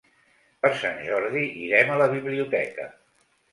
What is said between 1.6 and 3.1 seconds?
irem a la biblioteca.